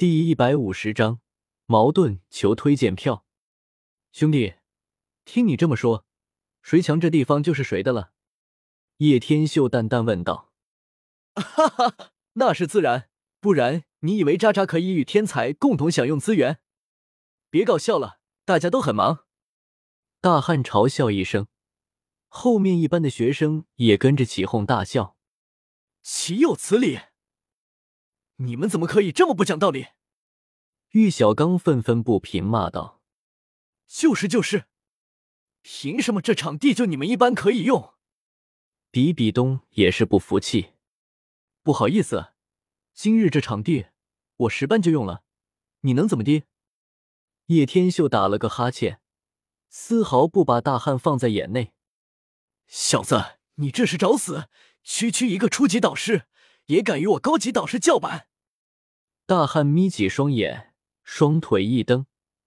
[0.00, 1.20] 第一百五十章
[1.66, 3.26] 矛盾，求推荐票。
[4.12, 4.54] 兄弟，
[5.26, 6.06] 听你这么说，
[6.62, 8.12] 谁强这地方就是谁的了。
[8.96, 10.54] 叶天秀淡淡问道
[11.36, 13.10] ：“哈哈，那是自然，
[13.40, 16.60] 不然你以为渣渣可以与天才共同享用资源？
[17.50, 19.26] 别搞笑了，大家都很忙。”
[20.22, 21.46] 大汉嘲笑一声，
[22.28, 25.18] 后面一班的学生也跟着起哄大笑
[26.02, 26.98] ：“岂有此理！”
[28.42, 29.88] 你们怎么可以这么不讲道理？
[30.92, 33.02] 玉小刚愤愤不平，骂道
[33.86, 34.64] ：“就是就是，
[35.60, 37.92] 凭什么这场地就你们一班可以用？”
[38.90, 40.70] 比比东也是不服气
[41.62, 42.32] ：“不好意思，
[42.94, 43.88] 今日这场地
[44.36, 45.22] 我十班就用了，
[45.82, 46.44] 你能怎么的？”
[47.46, 49.02] 叶天秀打了个哈欠，
[49.68, 51.74] 丝毫不把大汉放在眼内
[52.66, 54.48] ：“小子，你这是找死！
[54.82, 56.26] 区区一个初级导师，
[56.66, 58.28] 也敢与我高级导师叫板？”
[59.30, 62.06] 大汉眯起双眼，双腿一蹬，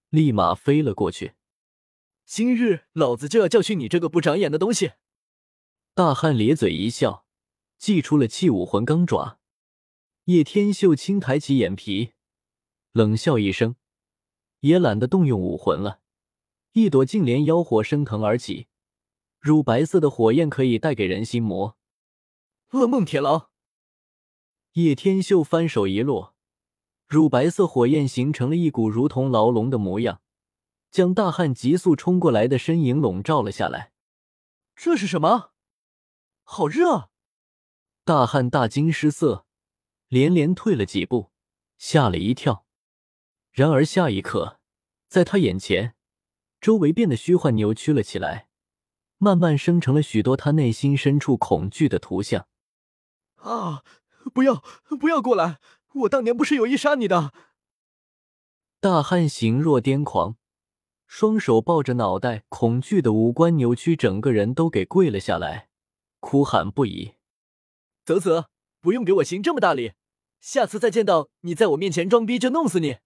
[0.10, 1.36] 立马飞了过去。
[2.26, 4.92] 今日老子就要教训你这个不长眼的东西！
[5.94, 7.26] 大汉咧嘴一笑，
[7.78, 9.40] 祭出了气武魂钢爪。
[10.26, 12.12] 叶天秀轻抬起眼皮，
[12.92, 13.78] 冷笑一声，
[14.60, 16.02] 也懒得动用武魂了。
[16.74, 18.68] 一朵净莲妖火升腾而起，
[19.40, 21.78] 乳白色的火焰可以带给人心魔。
[22.72, 23.52] 噩梦铁牢。
[24.74, 26.33] 叶天秀翻手一落。
[27.14, 30.22] 乳白色火焰形成了一股如同牢笼的模样，
[30.90, 33.92] 将大汉急速冲过来的身影笼罩了下来。
[34.76, 35.52] 这是什么？
[36.42, 37.12] 好热！
[38.04, 39.46] 大汉大惊失色，
[40.08, 41.30] 连连退了几步，
[41.78, 42.66] 吓了一跳。
[43.52, 44.60] 然而下一刻，
[45.08, 45.94] 在他眼前，
[46.60, 48.48] 周围变得虚幻扭曲了起来，
[49.20, 52.48] 慢慢生成了许多他内心深处恐惧的图像。
[53.36, 53.84] 啊！
[54.34, 54.64] 不要，
[55.00, 55.60] 不要过来！
[55.94, 57.34] 我当年不是有意杀你的？
[58.80, 60.38] 大汉形若癫狂，
[61.08, 65.70] 双手抱着脑袋，恐惧的五官扭曲，整个人都给跪了下来，
[66.20, 67.14] 哭喊不已。
[68.04, 68.48] 啧啧，
[68.82, 69.94] 不用给我行这么大礼，
[70.42, 72.98] 下次再见到你在我面前装逼就弄死你！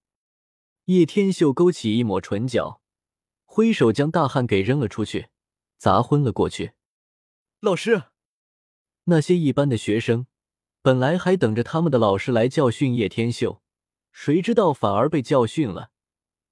[0.86, 2.80] 叶天秀勾起一抹唇角，
[3.44, 5.28] 挥手将大汉给扔了出去，
[5.76, 6.72] 砸昏了过去。
[7.60, 8.04] 老师，
[9.04, 10.26] 那些一班的学生。
[10.80, 13.62] 本来还等着他们的老师来教训叶天秀，
[14.12, 15.90] 谁知道反而被教训了，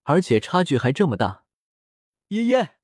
[0.03, 1.45] 而且差距还这么大。
[2.29, 2.77] 爷爷，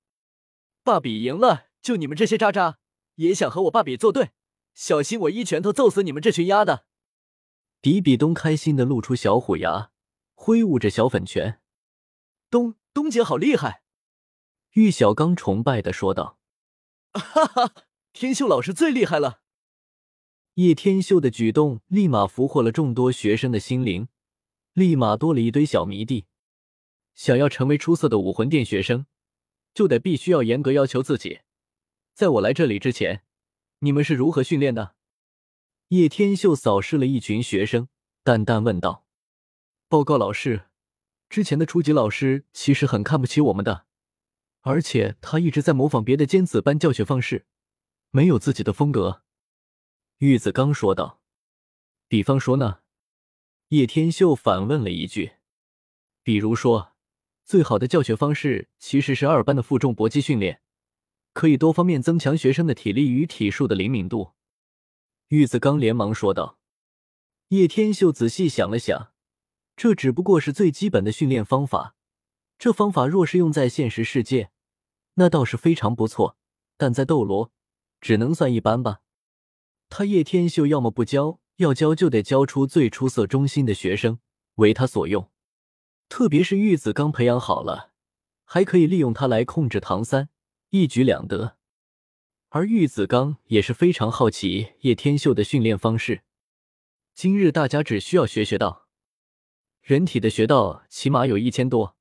[0.84, 2.78] 爸比赢了，就你们这些渣渣
[3.16, 4.30] 也想和我爸比作对？
[4.74, 6.86] 小心我一拳头揍死你们这群丫的！
[7.80, 9.90] 比比东开心的露出小虎牙，
[10.34, 11.60] 挥舞着小粉拳。
[12.48, 13.82] 东东姐好厉害！
[14.72, 16.38] 玉小刚崇拜的说道
[17.12, 17.74] ：“哈哈，
[18.14, 19.40] 天秀老师最厉害了。”
[20.56, 24.08] 叶天秀的举动立马俘获了众多学生的心灵，
[24.74, 26.26] 立马多了一堆小迷弟。
[27.14, 29.06] 想要成为出色的武魂殿学生，
[29.72, 31.40] 就得必须要严格要求自己。
[32.12, 33.22] 在我来这里之前，
[33.78, 34.94] 你们是如何训练的？
[35.88, 37.88] 叶天秀扫视了一群学生，
[38.22, 39.06] 淡淡问道
[39.88, 40.66] ：“报告老师，
[41.30, 43.86] 之前的初级老师其实很看不起我们的，
[44.60, 47.46] 而且他一直在模仿别的尖子班教学方式，
[48.10, 49.22] 没有自己的风格。”
[50.22, 51.20] 玉子刚说道
[52.06, 52.78] ：“比方说呢？”
[53.70, 55.32] 叶天秀反问了一句
[56.22, 56.92] ：“比如说，
[57.44, 60.62] 最好的教学方式其实是二班的负重搏击训练，
[61.32, 64.34] 可以多方面增强学生的体力与体术的灵敏度。”
[65.26, 66.60] 玉子刚连忙说道。
[67.48, 69.12] 叶天秀仔细想了想，
[69.74, 71.96] 这只不过是最基本的训练方法，
[72.60, 74.52] 这方法若是用在现实世界，
[75.14, 76.36] 那倒是非常不错，
[76.76, 77.50] 但在斗罗，
[78.00, 79.01] 只能算一般吧。
[79.94, 84.20] 他叶天秀要么不教，要教就得教出最出色、忠心的学生
[84.54, 85.30] 为他所用。
[86.08, 87.92] 特别是玉子刚培养好了，
[88.44, 90.30] 还可以利用他来控制唐三，
[90.70, 91.58] 一举两得。
[92.48, 96.22] 而玉子刚也是非常好奇叶天秀的训练方式。
[97.12, 98.86] 今日大家只需要学学道，
[99.82, 101.98] 人体的穴道起码有一千多，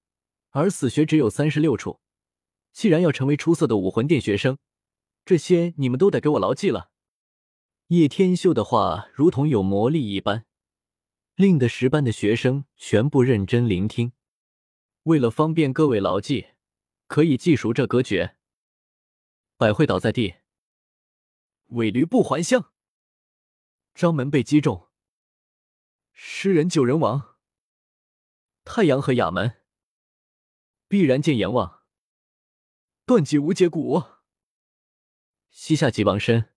[0.51, 1.99] 而死穴只有三十六处。
[2.71, 4.57] 既然要成为出色的武魂殿学生，
[5.25, 6.90] 这些你们都得给我牢记了。
[7.91, 10.45] 叶天秀的话如同有魔力一般，
[11.35, 14.13] 令的十班的学生全部认真聆听。
[15.03, 16.51] 为了方便各位牢记，
[17.07, 18.37] 可以记熟这歌诀：
[19.57, 20.35] 百会倒在地，
[21.71, 22.71] 尾驴不还乡；
[23.93, 24.87] 张门被击中，
[26.13, 27.35] 诗人救人亡；
[28.63, 29.61] 太阳和哑门，
[30.87, 31.83] 必然见阎王；
[33.05, 34.01] 断脊无节骨，
[35.49, 36.47] 膝下即亡身。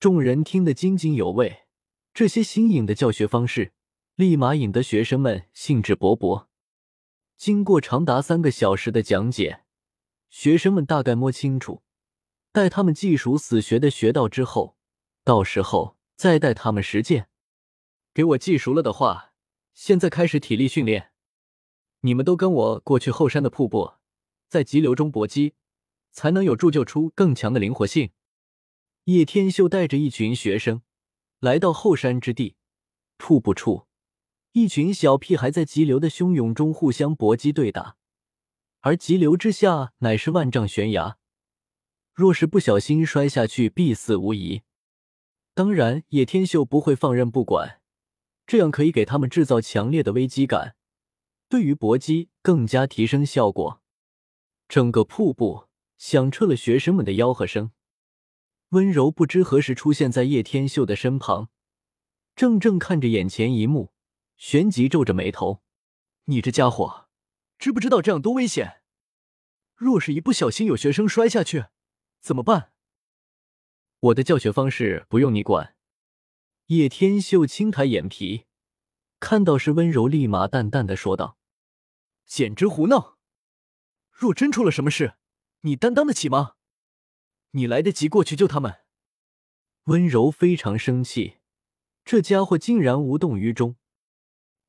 [0.00, 1.64] 众人听得津津有味，
[2.14, 3.72] 这些新颖的教学方式
[4.14, 6.46] 立马引得学生们兴致勃勃。
[7.36, 9.64] 经过长达三个小时的讲解，
[10.30, 11.82] 学生们大概摸清楚，
[12.52, 14.76] 待他们技熟死学的学到之后，
[15.24, 17.28] 到时候再带他们实践。
[18.14, 19.32] 给我记熟了的话，
[19.74, 21.10] 现在开始体力训练。
[22.02, 23.94] 你们都跟我过去后山的瀑布，
[24.48, 25.54] 在急流中搏击，
[26.12, 28.10] 才能有铸就出更强的灵活性。
[29.08, 30.82] 叶天秀带着一群学生
[31.40, 32.56] 来到后山之地，
[33.16, 33.86] 瀑布处，
[34.52, 37.96] 一群小屁孩在急流的汹涌中互相搏击对打，
[38.80, 41.16] 而急流之下乃是万丈悬崖，
[42.12, 44.60] 若是不小心摔下去，必死无疑。
[45.54, 47.80] 当然，叶天秀不会放任不管。
[48.46, 50.76] 这样可以给他们制造强烈的危机感，
[51.48, 53.80] 对于搏击更加提升效果。
[54.68, 55.64] 整个瀑布
[55.96, 57.70] 响彻了学生们的吆喝声。
[58.70, 61.48] 温柔不知何时出现在叶天秀的身旁，
[62.36, 63.92] 怔怔看着眼前一幕，
[64.36, 65.62] 旋即皱着眉头
[66.26, 67.08] ：“你这家伙，
[67.58, 68.82] 知不知道这样多危险？
[69.74, 71.66] 若是一不小心有学生摔下去，
[72.20, 72.72] 怎么办？”
[74.00, 75.74] 我的教学方式不用你管。
[76.66, 78.44] 叶天秀轻抬眼皮，
[79.18, 81.38] 看到是温柔，立马淡淡的说道
[82.26, 83.16] ：“简直胡闹！
[84.10, 85.14] 若真出了什么事，
[85.62, 86.56] 你担当得起吗？
[87.52, 88.80] 你来得及过去救他们？”
[89.84, 91.38] 温柔非常生气，
[92.04, 93.76] 这家伙竟然无动于衷。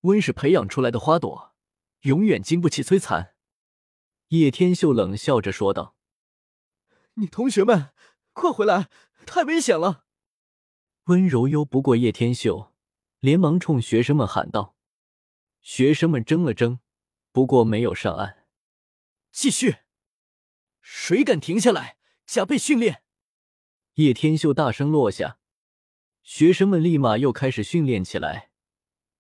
[0.02, 1.54] 温氏培养出来的花朵，
[2.02, 3.36] 永远经不起摧残。
[4.30, 5.98] 叶天秀冷笑着说道
[7.16, 7.92] ：“你同学们，
[8.32, 8.90] 快回来，
[9.26, 10.06] 太危险了！”
[11.06, 12.74] 温柔悠不过叶天秀，
[13.20, 14.78] 连忙冲学生们喊道
[15.60, 16.80] ：“学生们争了争，
[17.34, 18.48] 不过没有上岸。
[19.32, 19.80] 继续，
[20.82, 21.99] 谁敢停下来？
[22.30, 23.02] 加倍训练！”
[23.96, 25.40] 叶天秀大声落下，
[26.22, 28.52] 学生们立马又开始训练起来。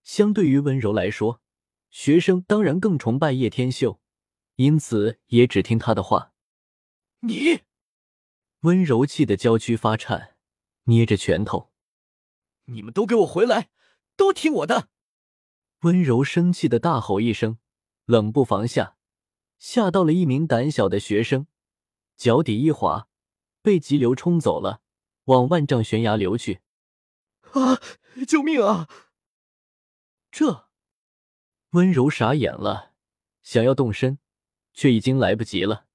[0.04, 1.42] 相对于温柔来说，
[1.90, 4.00] 学生当然更崇拜叶天秀，
[4.58, 6.34] 因此也只听他的话。
[7.22, 7.62] 你，
[8.60, 10.36] 温柔气得娇躯发颤，
[10.84, 11.72] 捏着拳头。
[12.66, 13.70] 你们都给我回来，
[14.16, 14.90] 都听我的！
[15.80, 17.58] 温柔生气的大吼一声，
[18.06, 18.96] 冷不防下，
[19.58, 21.48] 吓到了一名胆小的学生，
[22.20, 23.08] 脚底一滑，
[23.62, 24.82] 被急流冲走了，
[25.24, 26.60] 往万丈悬崖流去。
[27.54, 27.80] 啊！
[28.28, 28.90] 救命啊！
[30.30, 30.68] 这
[31.70, 32.94] 温柔傻眼了，
[33.42, 34.20] 想要动身，
[34.74, 35.88] 却已经来不及了。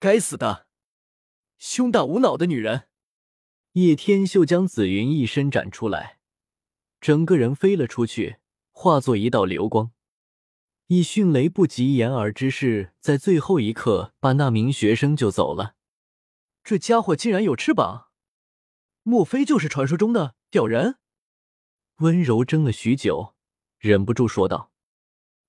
[0.00, 0.66] 该死的，
[1.58, 2.88] 胸大无脑的女人！
[3.74, 6.18] 叶天秀将紫云一伸展出来，
[7.00, 8.38] 整个人飞了出去，
[8.72, 9.92] 化作一道流光，
[10.88, 15.74] 以迅雷不及掩耳之势，在最后一刻把那名学生救走了。
[16.62, 18.06] 这家伙竟然有翅膀，
[19.02, 20.98] 莫非就是传说中的吊人？
[21.96, 23.34] 温柔怔了许久，
[23.78, 24.70] 忍不住说道：“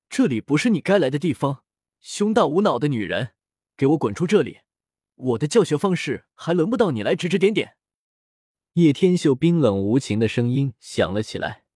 [0.09, 1.63] 这里不是你该来的地方，
[1.99, 3.33] 胸大无脑的女人，
[3.75, 4.61] 给我滚出这里！
[5.13, 7.77] 我的教学方式还轮不到你来指指点点。”
[8.73, 11.66] 叶天秀冰冷无情的声音响了起来。